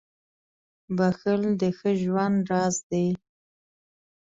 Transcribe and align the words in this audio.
•بښل 0.97 1.41
د 1.61 1.63
ښه 1.77 1.91
ژوند 2.01 2.37
راز 2.49 2.75
دی. 2.89 3.07